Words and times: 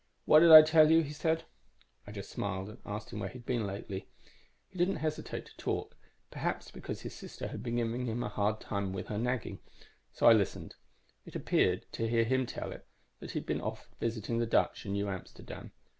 "'What 0.25 0.39
did 0.39 0.51
I 0.51 0.63
tell 0.63 0.89
you?' 0.89 1.03
he 1.03 1.13
said. 1.13 1.43
"I 2.07 2.11
just 2.11 2.31
smiled 2.31 2.69
and 2.69 2.79
asked 2.87 3.13
where 3.13 3.29
he'd 3.29 3.45
been 3.45 3.67
lately. 3.67 4.07
He 4.69 4.79
didn't 4.79 4.95
hesitate 4.95 5.45
to 5.45 5.57
talk, 5.57 5.95
perhaps 6.31 6.71
because 6.71 7.01
his 7.01 7.13
sister 7.13 7.49
had 7.49 7.61
been 7.61 7.75
giving 7.75 8.07
him 8.07 8.23
a 8.23 8.29
hard 8.29 8.59
time 8.59 8.93
with 8.93 9.09
her 9.09 9.19
nagging. 9.19 9.59
So 10.11 10.25
I 10.27 10.33
listened. 10.33 10.73
It 11.23 11.35
appeared, 11.35 11.85
to 11.91 12.09
hear 12.09 12.23
him 12.23 12.47
tell 12.47 12.71
it, 12.71 12.87
that 13.19 13.29
he 13.33 13.37
had 13.41 13.45
been 13.45 13.61
off 13.61 13.89
visiting 13.99 14.39
the 14.39 14.47
Dutch 14.47 14.87
in 14.87 14.93
New 14.93 15.07
Amsterdam. 15.07 15.71